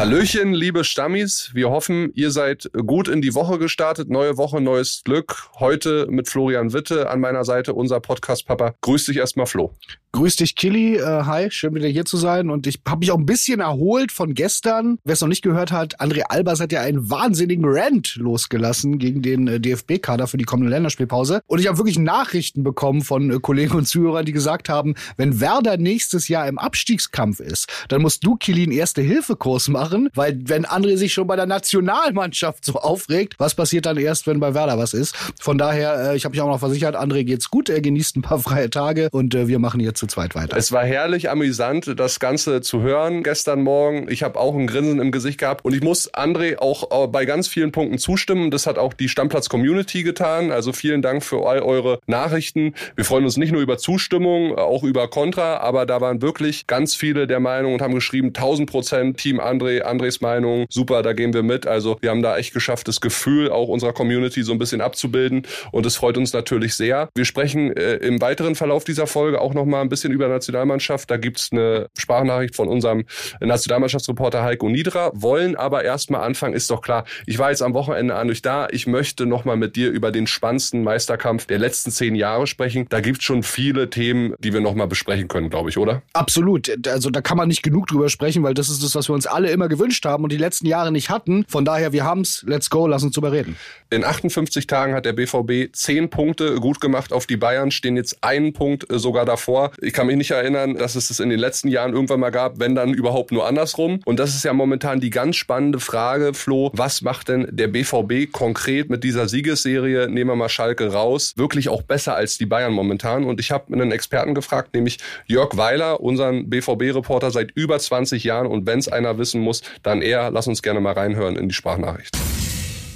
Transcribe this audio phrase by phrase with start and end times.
[0.00, 1.50] Hallöchen, liebe Stammis.
[1.52, 4.08] Wir hoffen, ihr seid gut in die Woche gestartet.
[4.08, 5.50] Neue Woche, neues Glück.
[5.56, 8.76] Heute mit Florian Witte an meiner Seite, unser Podcast-Papa.
[8.80, 9.74] Grüß dich erstmal, Flo.
[10.12, 10.96] Grüß dich, Killy.
[10.96, 12.50] Äh, hi, schön wieder hier zu sein.
[12.50, 14.98] Und ich habe mich auch ein bisschen erholt von gestern.
[15.04, 19.22] Wer es noch nicht gehört hat, André Albers hat ja einen wahnsinnigen Rant losgelassen gegen
[19.22, 21.42] den äh, DFB-Kader für die kommende Länderspielpause.
[21.46, 25.40] Und ich habe wirklich Nachrichten bekommen von äh, Kollegen und Zuhörern, die gesagt haben, wenn
[25.40, 30.66] Werder nächstes Jahr im Abstiegskampf ist, dann musst du, Killy, einen Erste-Hilfe-Kurs machen, weil wenn
[30.66, 34.78] André sich schon bei der Nationalmannschaft so aufregt, was passiert dann erst, wenn bei Werder
[34.78, 35.16] was ist?
[35.40, 38.22] Von daher, äh, ich habe mich auch noch versichert, André geht's gut, er genießt ein
[38.22, 40.56] paar freie Tage und äh, wir machen jetzt zu zweit weiter.
[40.56, 44.06] Es war herrlich amüsant, das Ganze zu hören gestern Morgen.
[44.10, 47.48] Ich habe auch ein Grinsen im Gesicht gehabt und ich muss André auch bei ganz
[47.48, 48.50] vielen Punkten zustimmen.
[48.50, 50.50] Das hat auch die Stammplatz-Community getan.
[50.50, 52.74] Also vielen Dank für all eure Nachrichten.
[52.96, 56.94] Wir freuen uns nicht nur über Zustimmung, auch über Kontra, aber da waren wirklich ganz
[56.94, 61.32] viele der Meinung und haben geschrieben, 1000 Prozent Team André, Andres Meinung, super, da gehen
[61.32, 61.66] wir mit.
[61.66, 65.42] Also wir haben da echt geschafft, das Gefühl auch unserer Community so ein bisschen abzubilden
[65.72, 67.08] und es freut uns natürlich sehr.
[67.14, 71.10] Wir sprechen äh, im weiteren Verlauf dieser Folge auch nochmal ein bisschen über Nationalmannschaft.
[71.10, 73.04] Da gibt's eine Sprachnachricht von unserem
[73.40, 75.10] Nationalmannschaftsreporter Heiko Niedra.
[75.14, 77.04] Wollen aber erstmal anfangen, ist doch klar.
[77.26, 78.68] Ich war jetzt am Wochenende an euch da.
[78.70, 82.86] Ich möchte nochmal mit dir über den spannendsten Meisterkampf der letzten zehn Jahre sprechen.
[82.88, 86.02] Da gibt's schon viele Themen, die wir nochmal besprechen können, glaube ich, oder?
[86.12, 86.70] Absolut.
[86.88, 89.26] Also da kann man nicht genug drüber sprechen, weil das ist das, was wir uns
[89.26, 91.44] alle immer gewünscht haben und die letzten Jahre nicht hatten.
[91.48, 92.44] Von daher, wir haben's.
[92.46, 93.56] Let's go, lass uns drüber reden.
[93.90, 98.22] In 58 Tagen hat der BVB zehn Punkte gut gemacht auf die Bayern, stehen jetzt
[98.22, 99.72] einen Punkt sogar davor.
[99.80, 102.60] Ich kann mich nicht erinnern, dass es das in den letzten Jahren irgendwann mal gab,
[102.60, 104.00] wenn dann überhaupt nur andersrum.
[104.04, 108.30] Und das ist ja momentan die ganz spannende Frage, Flo, was macht denn der BVB
[108.30, 112.72] konkret mit dieser Siegesserie, nehmen wir mal Schalke raus, wirklich auch besser als die Bayern
[112.72, 113.24] momentan?
[113.24, 118.46] Und ich habe einen Experten gefragt, nämlich Jörg Weiler, unseren BVB-Reporter seit über 20 Jahren.
[118.46, 119.49] Und wenn es einer wissen muss,
[119.82, 120.30] dann er.
[120.30, 122.16] Lass uns gerne mal reinhören in die Sprachnachricht.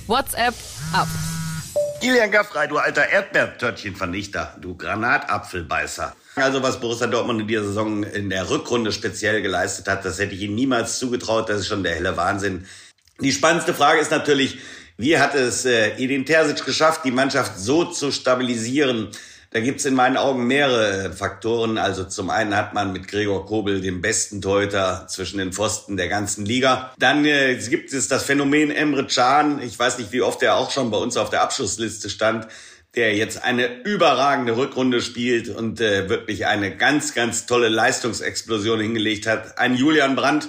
[0.07, 0.55] WhatsApp
[0.93, 1.09] ab.
[2.01, 6.15] Kilian Gaffrey, du alter Erdbeertörtchenvernichter, du Granatapfelbeißer.
[6.37, 10.35] Also was Borussia Dortmund in dieser Saison in der Rückrunde speziell geleistet hat, das hätte
[10.35, 11.49] ich ihnen niemals zugetraut.
[11.49, 12.67] Das ist schon der helle Wahnsinn.
[13.21, 14.59] Die spannendste Frage ist natürlich,
[14.97, 19.09] wie hat es äh, Edin Terzic geschafft, die Mannschaft so zu stabilisieren?
[19.55, 21.79] Da gibt's in meinen Augen mehrere Faktoren.
[21.79, 26.09] Also zum einen hat man mit Gregor Kobel den besten Torhüter zwischen den Pfosten der
[26.09, 26.93] ganzen Liga.
[26.99, 29.63] Dann äh, gibt es das Phänomen Emre Can.
[29.63, 32.49] Ich weiß nicht, wie oft er auch schon bei uns auf der Abschlussliste stand
[32.97, 39.27] der jetzt eine überragende Rückrunde spielt und äh, wirklich eine ganz, ganz tolle Leistungsexplosion hingelegt
[39.27, 39.59] hat.
[39.59, 40.49] Ein Julian Brandt,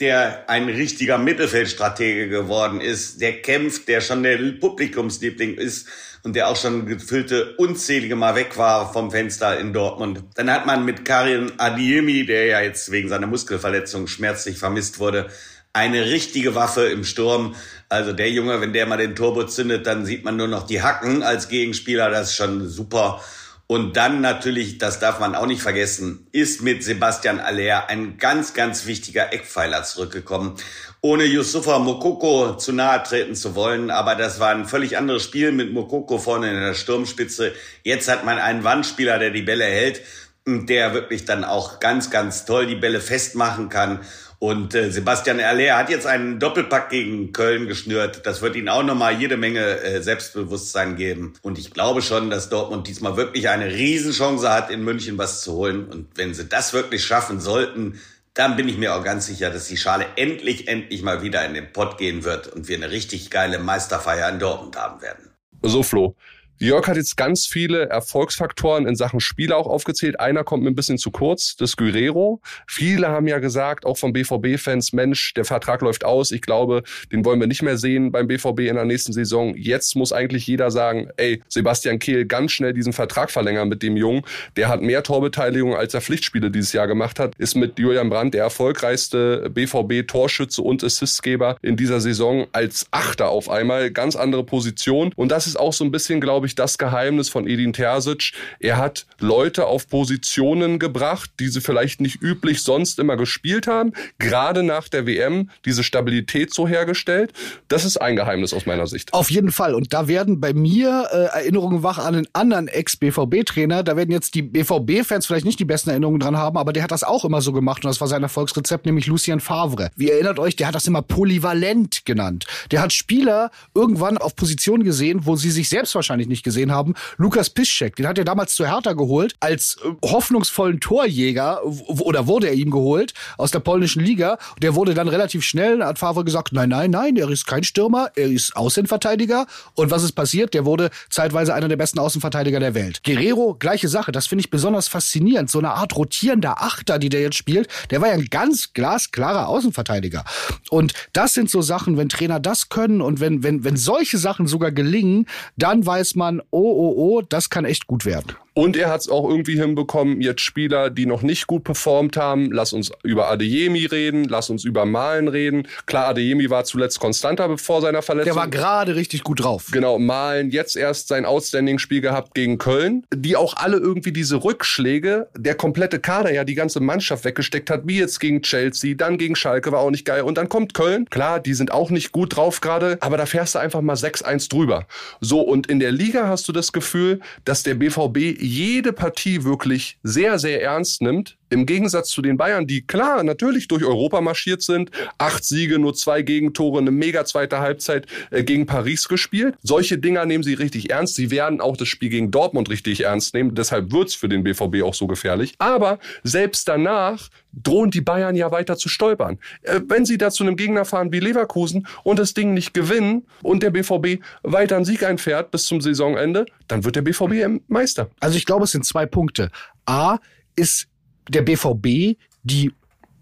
[0.00, 5.88] der ein richtiger Mittelfeldstratege geworden ist, der kämpft, der schon der Publikumsliebling ist
[6.22, 10.24] und der auch schon gefüllte unzählige Mal weg war vom Fenster in Dortmund.
[10.34, 15.28] Dann hat man mit Karim Adiemi, der ja jetzt wegen seiner Muskelverletzung schmerzlich vermisst wurde,
[15.72, 17.54] eine richtige Waffe im Sturm.
[17.88, 20.82] Also der Junge, wenn der mal den Turbo zündet, dann sieht man nur noch die
[20.82, 22.10] Hacken als Gegenspieler.
[22.10, 23.22] Das ist schon super.
[23.70, 28.52] Und dann natürlich, das darf man auch nicht vergessen, ist mit Sebastian Aller ein ganz,
[28.52, 30.56] ganz wichtiger Eckpfeiler zurückgekommen.
[31.02, 35.52] Ohne Yusufa Mokoko zu nahe treten zu wollen, aber das war ein völlig anderes Spiel
[35.52, 37.52] mit Mokoko vorne in der Sturmspitze.
[37.84, 40.02] Jetzt hat man einen Wandspieler, der die Bälle hält
[40.44, 44.00] und der wirklich dann auch ganz, ganz toll die Bälle festmachen kann.
[44.40, 48.22] Und äh, Sebastian Aller hat jetzt einen Doppelpack gegen Köln geschnürt.
[48.24, 51.34] Das wird ihnen auch nochmal jede Menge äh, Selbstbewusstsein geben.
[51.42, 55.52] Und ich glaube schon, dass Dortmund diesmal wirklich eine Riesenchance hat, in München was zu
[55.52, 55.86] holen.
[55.86, 58.00] Und wenn sie das wirklich schaffen sollten,
[58.32, 61.52] dann bin ich mir auch ganz sicher, dass die Schale endlich, endlich mal wieder in
[61.52, 65.28] den Pott gehen wird und wir eine richtig geile Meisterfeier in Dortmund haben werden.
[65.62, 66.16] So, Flo.
[66.62, 70.20] Jörg hat jetzt ganz viele Erfolgsfaktoren in Sachen Spieler auch aufgezählt.
[70.20, 72.42] Einer kommt mir ein bisschen zu kurz, das Guerrero.
[72.68, 76.32] Viele haben ja gesagt, auch von BVB-Fans, Mensch, der Vertrag läuft aus.
[76.32, 79.56] Ich glaube, den wollen wir nicht mehr sehen beim BVB in der nächsten Saison.
[79.56, 83.96] Jetzt muss eigentlich jeder sagen, ey, Sebastian Kehl, ganz schnell diesen Vertrag verlängern mit dem
[83.96, 84.20] Jungen.
[84.56, 87.34] Der hat mehr Torbeteiligung, als er Pflichtspiele dieses Jahr gemacht hat.
[87.38, 93.48] Ist mit Julian Brandt der erfolgreichste BVB-Torschütze und Assistgeber in dieser Saison als Achter auf
[93.48, 93.90] einmal.
[93.90, 95.10] Ganz andere Position.
[95.16, 98.32] Und das ist auch so ein bisschen, glaube ich, ich, das Geheimnis von Edin Terzic.
[98.58, 103.92] Er hat Leute auf Positionen gebracht, die sie vielleicht nicht üblich sonst immer gespielt haben.
[104.18, 107.32] Gerade nach der WM diese Stabilität so hergestellt.
[107.68, 109.14] Das ist ein Geheimnis aus meiner Sicht.
[109.14, 109.74] Auf jeden Fall.
[109.74, 113.82] Und da werden bei mir äh, Erinnerungen wach an einen anderen Ex-BVB-Trainer.
[113.82, 116.90] Da werden jetzt die BVB-Fans vielleicht nicht die besten Erinnerungen dran haben, aber der hat
[116.90, 119.90] das auch immer so gemacht und das war sein Erfolgsrezept, nämlich Lucien Favre.
[119.96, 122.46] Wie erinnert euch, der hat das immer polyvalent genannt.
[122.70, 126.72] Der hat Spieler irgendwann auf Positionen gesehen, wo sie sich selbst wahrscheinlich nicht nicht gesehen
[126.72, 126.94] haben.
[127.18, 132.48] Lukas Piszczek, den hat er damals zu Hertha geholt, als äh, hoffnungsvollen Torjäger, oder wurde
[132.48, 134.38] er ihm geholt, aus der polnischen Liga.
[134.62, 138.10] Der wurde dann relativ schnell, hat Favre gesagt, nein, nein, nein, er ist kein Stürmer,
[138.16, 139.46] er ist Außenverteidiger.
[139.74, 140.54] Und was ist passiert?
[140.54, 143.02] Der wurde zeitweise einer der besten Außenverteidiger der Welt.
[143.04, 145.50] Guerrero, gleiche Sache, das finde ich besonders faszinierend.
[145.50, 149.48] So eine Art rotierender Achter, die der jetzt spielt, der war ja ein ganz glasklarer
[149.48, 150.24] Außenverteidiger.
[150.70, 154.46] Und das sind so Sachen, wenn Trainer das können und wenn, wenn, wenn solche Sachen
[154.46, 155.26] sogar gelingen,
[155.56, 158.36] dann weiß man, oh, oh, oh, das kann echt gut werden.
[158.54, 162.50] Und er hat es auch irgendwie hinbekommen, jetzt Spieler, die noch nicht gut performt haben,
[162.50, 165.68] lass uns über Adeyemi reden, lass uns über Malen reden.
[165.86, 168.34] Klar, Adeyemi war zuletzt konstanter bevor seiner Verletzung.
[168.34, 169.68] Der war gerade richtig gut drauf.
[169.72, 175.28] Genau, Malen jetzt erst sein Outstanding-Spiel gehabt gegen Köln, die auch alle irgendwie diese Rückschläge,
[175.36, 179.36] der komplette Kader ja die ganze Mannschaft weggesteckt hat, wie jetzt gegen Chelsea, dann gegen
[179.36, 180.22] Schalke, war auch nicht geil.
[180.22, 183.54] Und dann kommt Köln, klar, die sind auch nicht gut drauf gerade, aber da fährst
[183.54, 184.86] du einfach mal 6-1 drüber.
[185.20, 189.98] So, und in der Liga hast du das Gefühl, dass der BVB jede Partie wirklich
[190.02, 191.36] sehr, sehr ernst nimmt.
[191.50, 195.94] Im Gegensatz zu den Bayern, die klar natürlich durch Europa marschiert sind, acht Siege, nur
[195.94, 199.56] zwei Gegentore, eine mega zweite Halbzeit äh, gegen Paris gespielt.
[199.62, 201.16] Solche Dinger nehmen sie richtig ernst.
[201.16, 203.54] Sie werden auch das Spiel gegen Dortmund richtig ernst nehmen.
[203.54, 205.54] Deshalb wird's für den BVB auch so gefährlich.
[205.58, 209.38] Aber selbst danach drohen die Bayern ja weiter zu stolpern.
[209.62, 213.26] Äh, wenn sie da zu einem Gegner fahren wie Leverkusen und das Ding nicht gewinnen
[213.42, 218.10] und der BVB weiter einen Sieg einfährt bis zum Saisonende, dann wird der BVB Meister.
[218.20, 219.50] Also ich glaube, es sind zwei Punkte.
[219.86, 220.18] A
[220.56, 220.88] ist
[221.28, 222.72] der BVB die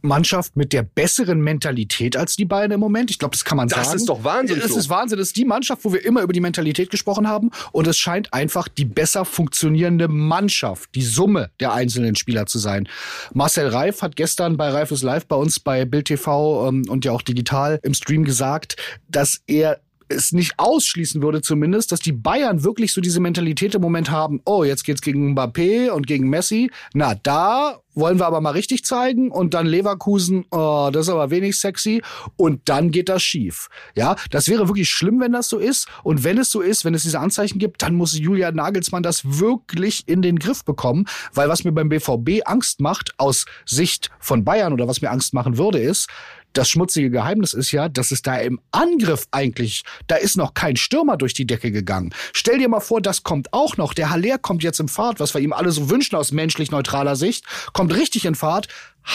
[0.03, 3.11] Mannschaft mit der besseren Mentalität als die Bayern im Moment.
[3.11, 3.93] Ich glaube, das kann man das sagen.
[3.93, 4.61] Das ist doch Wahnsinn.
[4.61, 5.19] Das ist Wahnsinn.
[5.19, 7.51] Das ist die Mannschaft, wo wir immer über die Mentalität gesprochen haben.
[7.73, 12.89] Und es scheint einfach die besser funktionierende Mannschaft, die Summe der einzelnen Spieler zu sein.
[13.33, 17.05] Marcel Reif hat gestern bei Reif ist Live bei uns bei Bild TV ähm, und
[17.05, 18.77] ja auch digital im Stream gesagt,
[19.09, 23.83] dass er es nicht ausschließen würde zumindest, dass die Bayern wirklich so diese Mentalität im
[23.83, 26.71] Moment haben, oh, jetzt geht's gegen Mbappé und gegen Messi.
[26.95, 31.31] Na, da wollen wir aber mal richtig zeigen und dann Leverkusen, oh, das ist aber
[31.31, 32.03] wenig sexy
[32.37, 33.69] und dann geht das schief.
[33.97, 36.95] Ja, das wäre wirklich schlimm, wenn das so ist und wenn es so ist, wenn
[36.95, 41.49] es diese Anzeichen gibt, dann muss Julia Nagelsmann das wirklich in den Griff bekommen, weil
[41.49, 45.59] was mir beim BVB Angst macht aus Sicht von Bayern oder was mir Angst machen
[45.59, 46.09] würde ist,
[46.59, 50.75] das schmutzige Geheimnis ist ja, dass es da im Angriff eigentlich, da ist noch kein
[50.75, 52.13] Stürmer durch die Decke gegangen.
[52.33, 53.95] Stell dir mal vor, das kommt auch noch.
[53.95, 57.15] Der Haller kommt jetzt in Fahrt, was wir ihm alle so wünschen aus menschlich neutraler
[57.15, 58.67] Sicht, kommt richtig in Fahrt.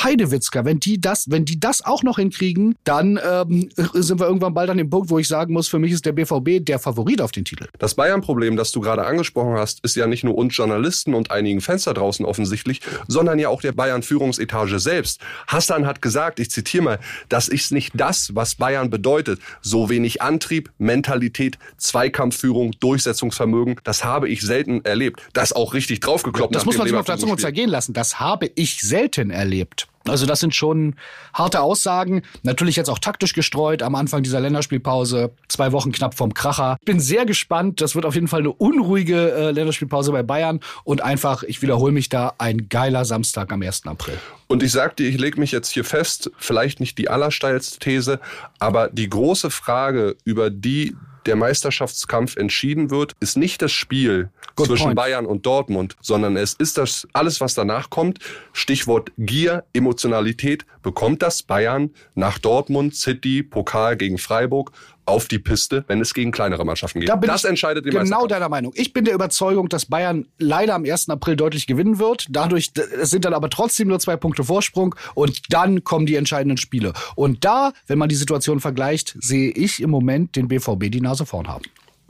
[0.01, 4.53] Heidewitzka, wenn die das, wenn die das auch noch hinkriegen, dann ähm, sind wir irgendwann
[4.53, 7.21] bald an dem Punkt, wo ich sagen muss, für mich ist der BVB der Favorit
[7.21, 7.67] auf den Titel.
[7.79, 11.61] Das Bayern-Problem, das du gerade angesprochen hast, ist ja nicht nur uns Journalisten und einigen
[11.61, 15.21] Fans da draußen offensichtlich, sondern ja auch der Bayern-Führungsetage selbst.
[15.47, 16.99] Hassan hat gesagt, ich zitiere mal,
[17.29, 19.39] das ist nicht das, was Bayern bedeutet.
[19.61, 25.21] So wenig Antrieb, Mentalität, Zweikampfführung, Durchsetzungsvermögen, das habe ich selten erlebt.
[25.33, 26.55] Das auch richtig draufgekloppt.
[26.55, 27.93] Das muss man sich auf der Zunge zergehen lassen.
[27.93, 29.82] Das habe ich selten erlebt.
[30.07, 30.95] Also das sind schon
[31.33, 32.23] harte Aussagen.
[32.43, 35.31] Natürlich jetzt auch taktisch gestreut am Anfang dieser Länderspielpause.
[35.47, 36.77] Zwei Wochen knapp vom Kracher.
[36.83, 37.79] Bin sehr gespannt.
[37.81, 40.59] Das wird auf jeden Fall eine unruhige äh, Länderspielpause bei Bayern.
[40.83, 43.85] Und einfach, ich wiederhole mich da, ein geiler Samstag am 1.
[43.87, 44.17] April.
[44.47, 48.19] Und ich sag dir, ich lege mich jetzt hier fest, vielleicht nicht die allersteilste These,
[48.59, 54.67] aber die große Frage, über die der Meisterschaftskampf entschieden wird, ist nicht das Spiel Good
[54.67, 54.95] zwischen point.
[54.95, 58.19] Bayern und Dortmund, sondern es ist das alles, was danach kommt.
[58.51, 60.65] Stichwort Gier, Emotionalität.
[60.81, 64.71] Bekommt das Bayern nach Dortmund, City, Pokal gegen Freiburg
[65.05, 67.09] auf die Piste, wenn es gegen kleinere Mannschaften geht.
[67.09, 68.71] Da das entscheidet den Genau deiner Meinung.
[68.75, 71.09] Ich bin der Überzeugung, dass Bayern leider am 1.
[71.09, 72.27] April deutlich gewinnen wird.
[72.29, 76.57] Dadurch es sind dann aber trotzdem nur zwei Punkte Vorsprung und dann kommen die entscheidenden
[76.57, 76.93] Spiele.
[77.15, 81.25] Und da, wenn man die Situation vergleicht, sehe ich im Moment den BVB die Nase
[81.25, 81.63] vorn haben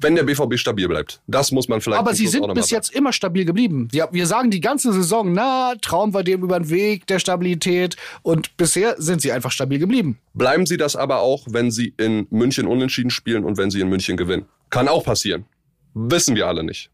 [0.04, 1.22] wenn der BVB stabil bleibt.
[1.28, 2.00] Das muss man vielleicht.
[2.00, 3.88] Aber sie sind bis jetzt immer stabil geblieben.
[3.92, 7.96] Wir, wir sagen die ganze Saison, na, Traum war dem über den Weg der Stabilität
[8.22, 10.20] und bisher sind sie einfach stabil geblieben.
[10.34, 13.90] Bleiben sie das aber auch, wenn sie in München unentschieden spielen und wenn sie in
[13.90, 14.46] München gewinnen.
[14.70, 15.46] Kann auch passieren.
[15.94, 16.90] Wissen wir alle nicht.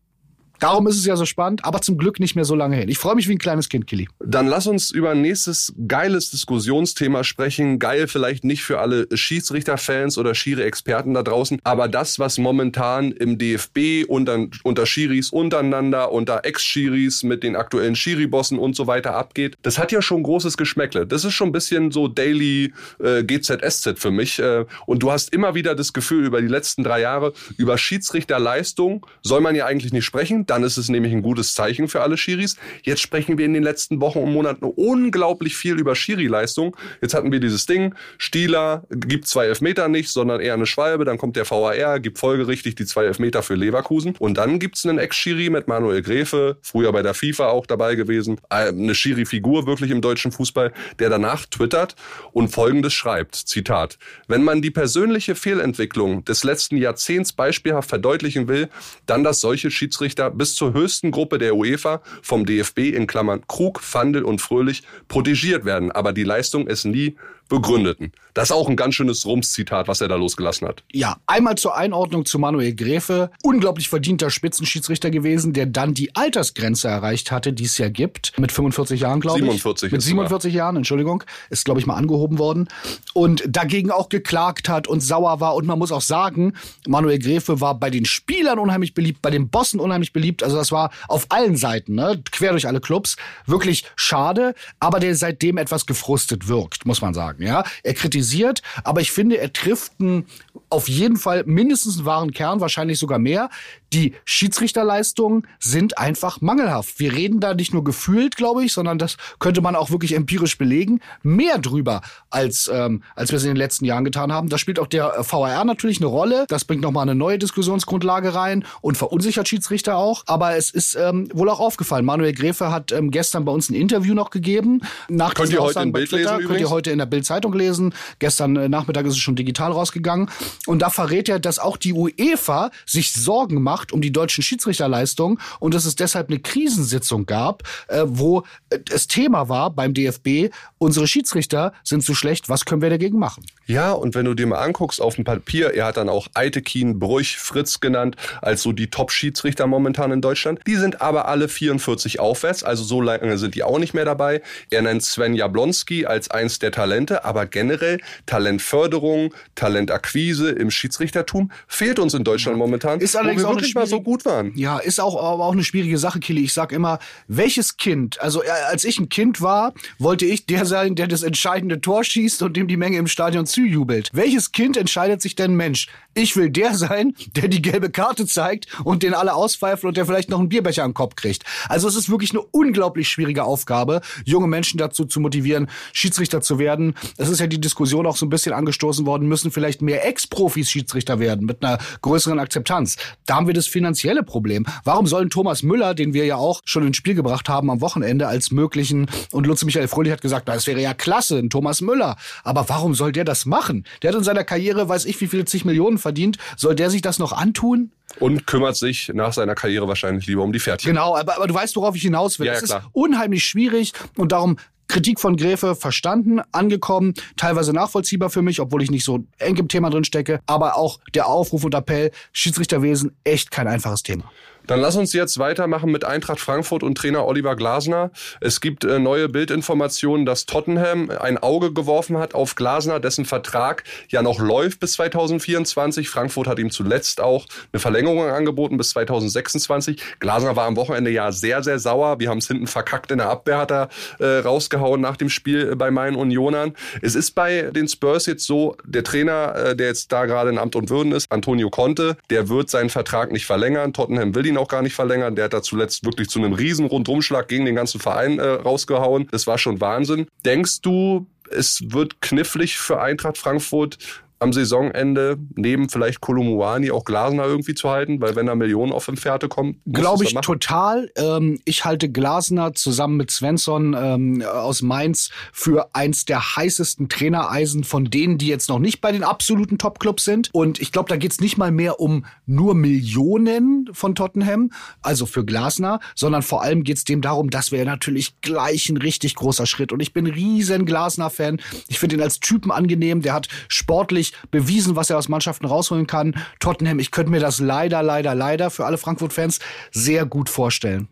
[0.60, 2.90] Darum ist es ja so spannend, aber zum Glück nicht mehr so lange hin.
[2.90, 4.10] Ich freue mich wie ein kleines Kind, Killy.
[4.20, 7.80] Dann lass uns über ein nächstes geiles Diskussionsthema sprechen.
[7.80, 13.38] Geil vielleicht nicht für alle Schiedsrichterfans oder Schiri-Experten da draußen, aber das, was momentan im
[13.38, 19.56] DFB unter, unter Schiris untereinander, unter Ex-Schiris mit den aktuellen Schiri-Bossen und so weiter abgeht,
[19.62, 21.08] das hat ja schon großes Geschmäckle.
[21.08, 24.40] Das ist schon ein bisschen so Daily äh, GZSZ für mich.
[24.40, 29.06] Äh, und du hast immer wieder das Gefühl, über die letzten drei Jahre, über Schiedsrichterleistung
[29.22, 32.18] soll man ja eigentlich nicht sprechen dann ist es nämlich ein gutes Zeichen für alle
[32.18, 32.56] Schiris.
[32.84, 36.76] Jetzt sprechen wir in den letzten Wochen und Monaten unglaublich viel über Schiri-Leistung.
[37.02, 41.18] Jetzt hatten wir dieses Ding, Stieler gibt zwei Elfmeter nicht, sondern eher eine Schwalbe, dann
[41.18, 45.50] kommt der VAR, gibt folgerichtig die zwei Elfmeter für Leverkusen und dann gibt's einen Ex-Schiri
[45.50, 50.02] mit Manuel Gräfe, früher bei der FIFA auch dabei gewesen, äh, eine Schiri-Figur wirklich im
[50.02, 51.96] deutschen Fußball, der danach twittert
[52.32, 58.70] und folgendes schreibt, Zitat, wenn man die persönliche Fehlentwicklung des letzten Jahrzehnts beispielhaft verdeutlichen will,
[59.06, 63.80] dann, dass solche Schiedsrichter bis zur höchsten Gruppe der UEFA vom DFB in Klammern Krug,
[63.82, 67.16] Fandel und Fröhlich protegiert werden, aber die Leistung es nie
[67.50, 68.14] begründeten.
[68.36, 70.84] Das ist auch ein ganz schönes Rums-Zitat, was er da losgelassen hat.
[70.94, 73.32] Ja, einmal zur Einordnung zu Manuel Gräfe.
[73.42, 78.38] Unglaublich verdienter Spitzenschiedsrichter gewesen, der dann die Altersgrenze erreicht hatte, die es ja gibt.
[78.38, 79.46] Mit 45 Jahren, glaube ich.
[79.46, 81.24] 47 Mit 47 Jahren, Entschuldigung.
[81.50, 82.70] Ist, glaube ich, mal angehoben worden.
[83.14, 85.56] Und dagegen auch geklagt hat und sauer war.
[85.56, 86.54] Und man muss auch sagen,
[86.88, 90.44] Manuel Gräfe war bei den Spielern unheimlich beliebt, bei den Bossen unheimlich beliebt.
[90.44, 92.22] Also das war auf allen Seiten, ne?
[92.32, 93.18] quer durch alle Clubs.
[93.48, 97.48] Wirklich schade, aber der seitdem etwas gefrustet wirkt, muss man sagen sagen.
[97.48, 100.26] Ja, er kritisiert, aber ich finde, er trifft einen,
[100.70, 103.50] auf jeden Fall mindestens einen wahren Kern, wahrscheinlich sogar mehr.
[103.94, 107.00] Die Schiedsrichterleistungen sind einfach mangelhaft.
[107.00, 110.58] Wir reden da nicht nur gefühlt, glaube ich, sondern das könnte man auch wirklich empirisch
[110.58, 111.02] belegen.
[111.24, 114.50] Mehr drüber, als, ähm, als wir es in den letzten Jahren getan haben.
[114.50, 116.46] Da spielt auch der äh, VAR natürlich eine Rolle.
[116.50, 120.24] Das bringt nochmal eine neue Diskussionsgrundlage rein und verunsichert Schiedsrichter auch.
[120.28, 122.06] Aber es ist ähm, wohl auch aufgefallen.
[122.06, 124.82] Manuel Gräfe hat ähm, gestern bei uns ein Interview noch gegeben.
[125.08, 127.94] Nach Könnt ihr heute in Bild lesen Könnt ihr heute in der Bild-Zeitung lesen.
[128.20, 130.30] Gestern äh, Nachmittag ist es schon digital rausgegangen.
[130.68, 134.44] Und da verrät er, dass auch die UEFA sich Sorgen macht, gemacht um die deutschen
[134.44, 139.94] Schiedsrichterleistungen und dass es deshalb eine Krisensitzung gab, äh, wo äh, das Thema war beim
[139.94, 143.46] DFB, unsere Schiedsrichter sind zu schlecht, was können wir dagegen machen?
[143.66, 147.00] Ja, und wenn du dir mal anguckst auf dem Papier, er hat dann auch Eitekin,
[147.00, 150.60] Brüch, Fritz genannt, als so die Top-Schiedsrichter momentan in Deutschland.
[150.66, 154.42] Die sind aber alle 44 aufwärts, also so lange sind die auch nicht mehr dabei.
[154.70, 162.00] Er nennt Sven Jablonski als eins der Talente, aber generell Talentförderung, Talentakquise im Schiedsrichtertum fehlt
[162.00, 163.00] uns in Deutschland momentan.
[163.00, 164.52] Ist allerdings auch nicht mal so gut waren.
[164.56, 166.44] Ja, ist auch, aber auch eine schwierige Sache, Kili.
[166.44, 170.66] Ich sag immer, welches Kind, also äh, als ich ein Kind war, wollte ich der
[170.66, 174.10] sein, der das entscheidende Tor schießt und dem die Menge im Stadion zujubelt.
[174.14, 178.68] Welches Kind entscheidet sich denn, Mensch, ich will der sein, der die gelbe Karte zeigt
[178.84, 181.44] und den alle auspfeifen und der vielleicht noch einen Bierbecher am Kopf kriegt.
[181.68, 186.58] Also es ist wirklich eine unglaublich schwierige Aufgabe, junge Menschen dazu zu motivieren, Schiedsrichter zu
[186.58, 186.96] werden.
[187.18, 190.72] Es ist ja die Diskussion auch so ein bisschen angestoßen worden, müssen vielleicht mehr Ex-Profis
[190.72, 192.98] Schiedsrichter werden mit einer größeren Akzeptanz.
[193.26, 194.66] Da haben wir das finanzielle Problem.
[194.84, 198.28] Warum sollen Thomas Müller, den wir ja auch schon ins Spiel gebracht haben am Wochenende
[198.28, 202.18] als möglichen, und Lutze Michael Fröhlich hat gesagt, das wäre ja klasse, ein Thomas Müller.
[202.44, 203.86] Aber warum soll der das machen?
[204.02, 206.38] Der hat in seiner Karriere, weiß ich, wie viele zig Millionen verdient.
[206.58, 207.92] Soll der sich das noch antun?
[208.20, 210.92] Und kümmert sich nach seiner Karriere wahrscheinlich lieber um die Pferdchen.
[210.92, 212.48] Genau, aber, aber du weißt, worauf ich hinaus will.
[212.48, 214.58] Ja, ja, ist unheimlich schwierig und darum
[214.90, 219.68] Kritik von Gräfe verstanden, angekommen, teilweise nachvollziehbar für mich, obwohl ich nicht so eng im
[219.68, 224.32] Thema drin stecke, aber auch der Aufruf und Appell, Schiedsrichterwesen, echt kein einfaches Thema.
[224.70, 228.12] Dann lass uns jetzt weitermachen mit Eintracht Frankfurt und Trainer Oliver Glasner.
[228.40, 233.84] Es gibt äh, neue Bildinformationen, dass Tottenham ein Auge geworfen hat auf Glasner, dessen Vertrag
[234.10, 236.08] ja noch läuft bis 2024.
[236.08, 240.00] Frankfurt hat ihm zuletzt auch eine Verlängerung angeboten bis 2026.
[240.20, 242.20] Glasner war am Wochenende ja sehr, sehr sauer.
[242.20, 245.76] Wir haben es hinten verkackt in der Abwehr, hat er äh, rausgehauen nach dem Spiel
[245.78, 246.76] bei meinen Unionern.
[247.02, 250.60] Es ist bei den Spurs jetzt so, der Trainer, äh, der jetzt da gerade in
[250.60, 253.94] Amt und Würden ist, Antonio Conte, der wird seinen Vertrag nicht verlängern.
[253.94, 255.36] Tottenham will ihn auch gar nicht verlängern.
[255.36, 259.28] Der hat da zuletzt wirklich zu einem riesen Rundumschlag gegen den ganzen Verein äh, rausgehauen.
[259.32, 260.28] Das war schon Wahnsinn.
[260.46, 263.98] Denkst du, es wird knifflig für Eintracht Frankfurt,
[264.40, 269.06] am Saisonende neben vielleicht Kolumuani auch Glasner irgendwie zu halten, weil wenn da Millionen auf
[269.06, 271.12] dem Pferde kommen, glaube ich total.
[271.18, 277.84] Ähm, ich halte Glasner zusammen mit Svensson ähm, aus Mainz für eins der heißesten Trainereisen
[277.84, 280.50] von denen, die jetzt noch nicht bei den absoluten Topclubs sind.
[280.54, 285.44] Und ich glaube, da geht's nicht mal mehr um nur Millionen von Tottenham, also für
[285.44, 289.92] Glasner, sondern vor allem geht's dem darum, das wäre natürlich gleich ein richtig großer Schritt.
[289.92, 291.60] Und ich bin riesen Glasner-Fan.
[291.90, 293.22] Ich finde ihn als Typen angenehm.
[293.22, 296.36] Der hat sportlich wirklich bewiesen, was er aus Mannschaften rausholen kann.
[296.60, 299.60] Tottenham, ich könnte mir das leider, leider, leider für alle Frankfurt-Fans
[299.92, 301.08] sehr gut vorstellen.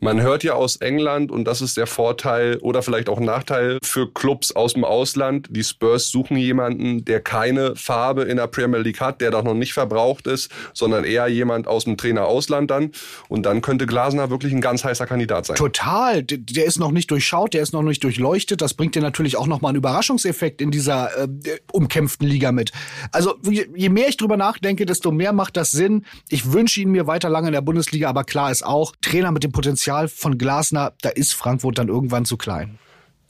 [0.00, 4.10] Man hört ja aus England, und das ist der Vorteil oder vielleicht auch Nachteil für
[4.12, 9.00] Clubs aus dem Ausland, die Spurs suchen jemanden, der keine Farbe in der Premier League
[9.00, 12.92] hat, der doch noch nicht verbraucht ist, sondern eher jemand aus dem Trainer-Ausland dann.
[13.28, 15.56] Und dann könnte Glasner wirklich ein ganz heißer Kandidat sein.
[15.56, 16.22] Total.
[16.22, 18.60] Der ist noch nicht durchschaut, der ist noch nicht durchleuchtet.
[18.60, 21.28] Das bringt dir natürlich auch nochmal einen Überraschungseffekt in dieser äh,
[21.72, 22.72] umkämpften Liga mit.
[23.10, 26.04] Also je mehr ich drüber nachdenke, desto mehr macht das Sinn.
[26.28, 29.44] Ich wünsche ihn mir weiter lange in der Bundesliga, aber klar ist auch, Trainer mit
[29.44, 29.71] dem Potenzial
[30.14, 32.78] von Glasner, da ist Frankfurt dann irgendwann zu klein.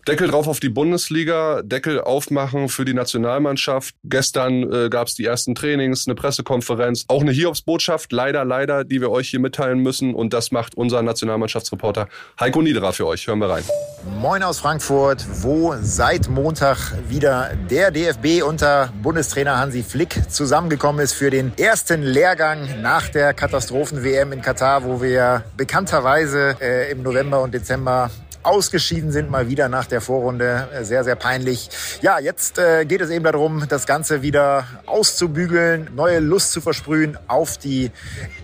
[0.09, 3.95] Deckel drauf auf die Bundesliga, Deckel aufmachen für die Nationalmannschaft.
[4.03, 9.01] Gestern äh, gab es die ersten Trainings, eine Pressekonferenz, auch eine Hiobsbotschaft, leider, leider, die
[9.01, 10.13] wir euch hier mitteilen müssen.
[10.13, 12.09] Und das macht unser Nationalmannschaftsreporter
[12.41, 13.29] Heiko Niederer für euch.
[13.29, 13.63] Hören wir rein.
[14.21, 16.79] Moin aus Frankfurt, wo seit Montag
[17.09, 23.35] wieder der DFB unter Bundestrainer Hansi Flick zusammengekommen ist für den ersten Lehrgang nach der
[23.35, 28.11] Katastrophen-WM in Katar, wo wir bekannterweise äh, im November und Dezember
[28.43, 30.69] ausgeschieden sind, mal wieder nach der Vorrunde.
[30.73, 31.71] Äh, sehr, sehr peinlich.
[32.01, 37.19] Ja, jetzt äh, geht es eben darum, das Ganze wieder auszubügeln, neue Lust zu versprühen
[37.29, 37.91] auf die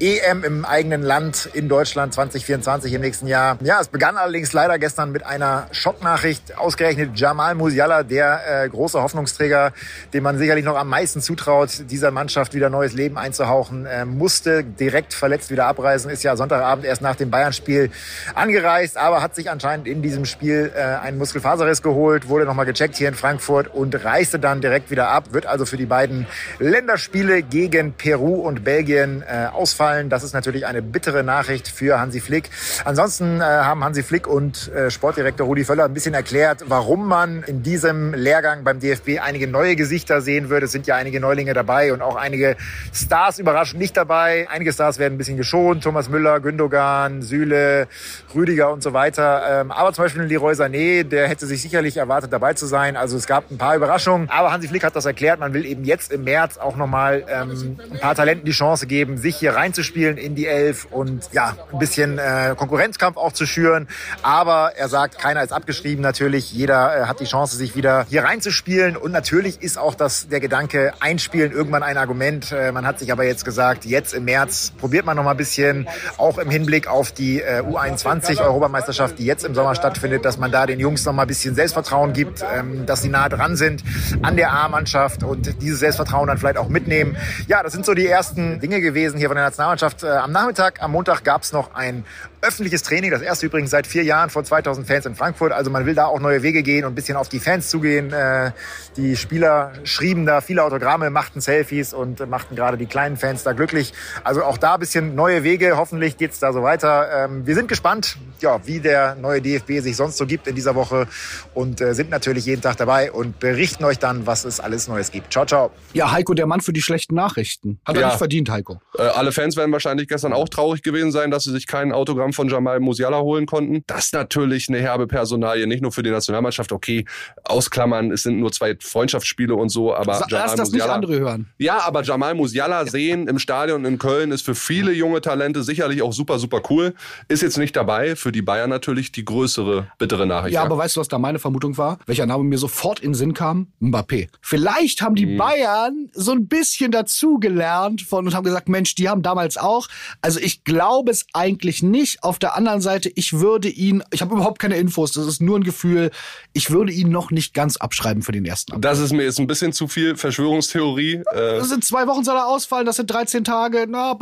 [0.00, 3.58] EM im eigenen Land in Deutschland 2024 im nächsten Jahr.
[3.60, 6.56] Ja, es begann allerdings leider gestern mit einer Schocknachricht.
[6.56, 9.72] Ausgerechnet Jamal Musiala, der äh, große Hoffnungsträger,
[10.12, 14.62] dem man sicherlich noch am meisten zutraut, dieser Mannschaft wieder neues Leben einzuhauchen, äh, musste
[14.62, 16.10] direkt verletzt wieder abreisen.
[16.10, 17.90] Ist ja Sonntagabend erst nach dem Bayern-Spiel
[18.34, 22.96] angereist, aber hat sich anscheinend in diesem Spiel äh, einen Muskelfaserriss geholt, wurde nochmal gecheckt
[22.96, 25.32] hier in Frankfurt und reiste dann direkt wieder ab.
[25.32, 26.26] Wird also für die beiden
[26.58, 30.10] Länderspiele gegen Peru und Belgien äh, ausfallen.
[30.10, 32.50] Das ist natürlich eine bittere Nachricht für Hansi Flick.
[32.84, 37.42] Ansonsten äh, haben Hansi Flick und äh, Sportdirektor Rudi Völler ein bisschen erklärt, warum man
[37.44, 40.66] in diesem Lehrgang beim DFB einige neue Gesichter sehen würde.
[40.66, 42.56] Es sind ja einige Neulinge dabei und auch einige
[42.92, 44.46] Stars überraschend nicht dabei.
[44.50, 45.82] Einige Stars werden ein bisschen geschont.
[45.84, 47.88] Thomas Müller, Gündogan, Süle,
[48.34, 49.60] Rüdiger und so weiter.
[49.62, 52.96] Ähm, aber zum Beispiel Leroy Sané, der hätte sich sicherlich erwartet, dabei zu sein.
[52.96, 54.28] Also es gab ein paar Überraschungen.
[54.28, 55.38] Aber Hansi Flick hat das erklärt.
[55.38, 59.18] Man will eben jetzt im März auch nochmal ähm, ein paar Talenten die Chance geben,
[59.18, 63.86] sich hier reinzuspielen in die Elf und ja, ein bisschen äh, Konkurrenzkampf auch zu schüren.
[64.22, 66.52] Aber er sagt, keiner ist abgeschrieben natürlich.
[66.52, 68.96] Jeder äh, hat die Chance, sich wieder hier reinzuspielen.
[68.96, 72.50] Und natürlich ist auch das der Gedanke, einspielen irgendwann ein Argument.
[72.50, 75.36] Äh, man hat sich aber jetzt gesagt, jetzt im März probiert man noch mal ein
[75.36, 80.38] bisschen, auch im Hinblick auf die äh, U21-Europameisterschaft, die jetzt im Sommer Sommer stattfindet, dass
[80.38, 83.54] man da den Jungs noch mal ein bisschen Selbstvertrauen gibt, ähm, dass sie nah dran
[83.56, 83.84] sind
[84.22, 87.16] an der A-Mannschaft und dieses Selbstvertrauen dann vielleicht auch mitnehmen.
[87.48, 90.04] Ja, das sind so die ersten Dinge gewesen hier von der Nationalmannschaft.
[90.04, 92.04] Äh, am Nachmittag, am Montag gab es noch ein
[92.40, 95.52] öffentliches Training, das erste übrigens seit vier Jahren vor 2000 Fans in Frankfurt.
[95.52, 98.12] Also man will da auch neue Wege gehen und ein bisschen auf die Fans zugehen.
[98.12, 98.52] Äh,
[98.96, 103.52] die Spieler schrieben da viele Autogramme, machten Selfies und machten gerade die kleinen Fans da
[103.52, 103.92] glücklich.
[104.24, 105.76] Also auch da ein bisschen neue Wege.
[105.76, 107.24] Hoffentlich geht's da so weiter.
[107.24, 110.74] Ähm, wir sind gespannt, ja, wie der neue DFB sich sonst so gibt in dieser
[110.74, 111.08] Woche
[111.54, 115.10] und äh, sind natürlich jeden Tag dabei und berichten euch dann, was es alles Neues
[115.10, 115.32] gibt.
[115.32, 115.70] Ciao, ciao.
[115.92, 117.80] Ja, Heiko, der Mann für die schlechten Nachrichten.
[117.84, 118.02] Hat ja.
[118.02, 118.80] er nicht verdient, Heiko.
[118.96, 122.27] Äh, alle Fans werden wahrscheinlich gestern auch traurig gewesen sein, dass sie sich kein Autogramm
[122.32, 123.82] von Jamal Musiala holen konnten.
[123.86, 126.72] Das ist natürlich eine herbe Personalie, nicht nur für die Nationalmannschaft.
[126.72, 127.04] Okay,
[127.44, 130.94] ausklammern, es sind nur zwei Freundschaftsspiele und so, aber Sa Jamal Lass das Musiala, nicht
[130.94, 131.46] andere hören.
[131.58, 136.02] Ja, aber Jamal Musiala sehen im Stadion in Köln ist für viele junge Talente sicherlich
[136.02, 136.94] auch super, super cool.
[137.28, 138.16] Ist jetzt nicht dabei.
[138.16, 140.54] Für die Bayern natürlich die größere bittere Nachricht.
[140.54, 140.66] Ja, ja.
[140.66, 141.98] aber weißt du, was da meine Vermutung war?
[142.06, 143.68] Welcher Name mir sofort in den Sinn kam?
[143.80, 144.28] Mbappé.
[144.40, 145.36] Vielleicht haben die mhm.
[145.36, 149.88] Bayern so ein bisschen dazugelernt von und haben gesagt, Mensch, die haben damals auch.
[150.20, 152.17] Also ich glaube es eigentlich nicht.
[152.20, 155.58] Auf der anderen Seite, ich würde ihn, ich habe überhaupt keine Infos, das ist nur
[155.58, 156.10] ein Gefühl,
[156.52, 158.72] ich würde ihn noch nicht ganz abschreiben für den ersten.
[158.72, 158.84] Abend.
[158.84, 161.22] Das ist mir jetzt ein bisschen zu viel Verschwörungstheorie.
[161.32, 163.86] Äh das sind zwei Wochen soll er ausfallen, das sind 13 Tage.
[163.88, 164.16] Na,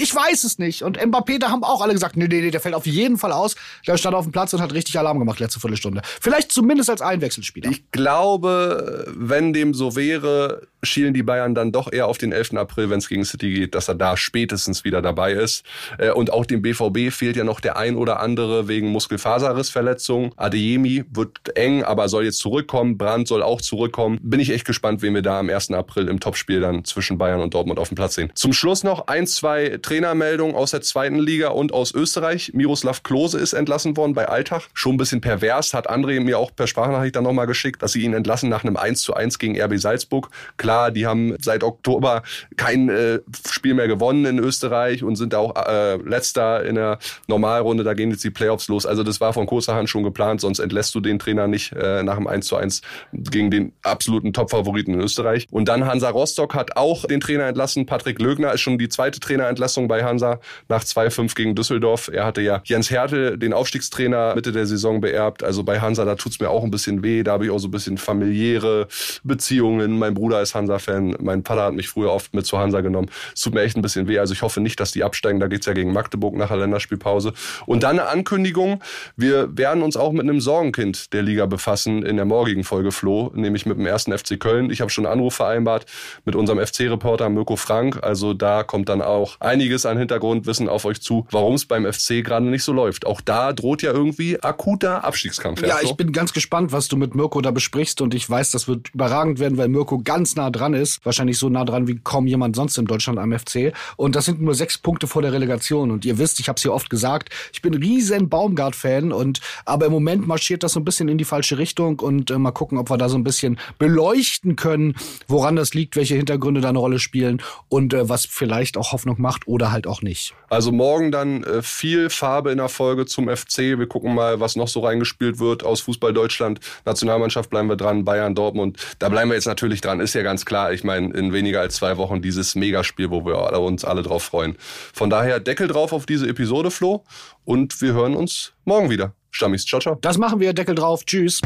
[0.00, 0.82] ich weiß es nicht.
[0.82, 3.32] Und Mbappé, da haben auch alle gesagt, nee, nee, nee, der fällt auf jeden Fall
[3.32, 3.54] aus.
[3.86, 6.02] Der stand auf dem Platz und hat richtig Alarm gemacht letzte Viertelstunde.
[6.20, 7.70] Vielleicht zumindest als Einwechselspieler.
[7.70, 12.54] Ich glaube, wenn dem so wäre, schielen die Bayern dann doch eher auf den 11.
[12.54, 15.64] April, wenn es gegen City geht, dass er da spätestens wieder dabei ist.
[15.98, 20.32] Äh, und auch dem BVB fehlt ja noch der ein oder andere wegen Muskelfaserrissverletzung.
[20.36, 22.98] Adeyemi wird eng, aber soll jetzt zurückkommen.
[22.98, 24.18] Brandt soll auch zurückkommen.
[24.22, 25.70] Bin ich echt gespannt, wen wir da am 1.
[25.70, 28.32] April im Topspiel dann zwischen Bayern und Dortmund auf dem Platz sehen.
[28.34, 32.52] Zum Schluss noch ein, zwei Trainermeldungen aus der zweiten Liga und aus Österreich.
[32.54, 34.62] Miroslav Klose ist entlassen worden bei Alltag.
[34.74, 38.02] Schon ein bisschen pervers, hat André mir auch per Sprachnachricht dann nochmal geschickt, dass sie
[38.02, 40.28] ihn entlassen nach einem 1 zu 1 gegen RB Salzburg.
[40.56, 42.22] Klar Klar, die haben seit Oktober
[42.56, 47.84] kein äh, Spiel mehr gewonnen in Österreich und sind auch äh, letzter in der Normalrunde.
[47.84, 48.86] Da gehen jetzt die Playoffs los.
[48.86, 52.02] Also das war von großer Hand schon geplant, sonst entlässt du den Trainer nicht äh,
[52.02, 52.80] nach dem 1 zu 1
[53.12, 55.46] gegen den absoluten Top-Favoriten in Österreich.
[55.50, 57.84] Und dann Hansa Rostock hat auch den Trainer entlassen.
[57.84, 62.08] Patrick Lögner ist schon die zweite Trainerentlassung bei Hansa nach 2-5 gegen Düsseldorf.
[62.10, 65.44] Er hatte ja Jens Hertel, den Aufstiegstrainer, Mitte der Saison beerbt.
[65.44, 67.22] Also bei Hansa, da tut's mir auch ein bisschen weh.
[67.22, 68.88] Da habe ich auch so ein bisschen familiäre
[69.22, 69.98] Beziehungen.
[69.98, 71.16] Mein Bruder ist Hansa-Fan.
[71.20, 73.10] Mein Vater hat mich früher oft mit zu Hansa genommen.
[73.34, 74.18] Es tut mir echt ein bisschen weh.
[74.18, 75.40] Also ich hoffe nicht, dass die absteigen.
[75.40, 77.32] Da geht's ja gegen Magdeburg nach der Länderspielpause.
[77.66, 78.80] Und dann eine Ankündigung.
[79.16, 83.30] Wir werden uns auch mit einem Sorgenkind der Liga befassen in der morgigen Folge Flo,
[83.34, 84.70] nämlich mit dem ersten FC Köln.
[84.70, 85.86] Ich habe schon einen Anruf vereinbart
[86.24, 88.02] mit unserem FC-Reporter Mirko Frank.
[88.02, 92.24] Also da kommt dann auch einiges an Hintergrundwissen auf euch zu, warum es beim FC
[92.24, 93.06] gerade nicht so läuft.
[93.06, 95.62] Auch da droht ja irgendwie akuter Abstiegskampf.
[95.66, 98.68] Ja, ich bin ganz gespannt, was du mit Mirko da besprichst und ich weiß, das
[98.68, 101.04] wird überragend werden, weil Mirko ganz nah dran ist.
[101.04, 103.72] Wahrscheinlich so nah dran wie kaum jemand sonst in Deutschland am FC.
[103.96, 105.90] Und das sind nur sechs Punkte vor der Relegation.
[105.90, 109.86] Und ihr wisst, ich habe es hier oft gesagt, ich bin riesen Baumgart-Fan und aber
[109.86, 112.78] im Moment marschiert das so ein bisschen in die falsche Richtung und äh, mal gucken,
[112.78, 114.94] ob wir da so ein bisschen beleuchten können,
[115.28, 119.20] woran das liegt, welche Hintergründe da eine Rolle spielen und äh, was vielleicht auch Hoffnung
[119.20, 120.34] macht oder halt auch nicht.
[120.48, 123.78] Also morgen dann äh, viel Farbe in der Folge zum FC.
[123.78, 126.60] Wir gucken mal, was noch so reingespielt wird aus Fußball Deutschland.
[126.84, 128.78] Nationalmannschaft bleiben wir dran, Bayern, Dortmund.
[128.98, 130.72] Da bleiben wir jetzt natürlich dran, ist ja ganz klar.
[130.72, 134.56] Ich meine, in weniger als zwei Wochen dieses Megaspiel, wo wir uns alle drauf freuen.
[134.92, 137.04] Von daher Deckel drauf auf diese Episode, Flo.
[137.44, 139.12] Und wir hören uns morgen wieder.
[139.30, 139.98] Stammis, ciao, ciao.
[140.00, 141.04] Das machen wir, Deckel drauf.
[141.04, 141.40] Tschüss.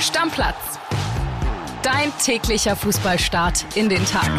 [0.00, 0.56] Stammplatz.
[1.82, 4.30] Dein täglicher Fußballstart in den Tag.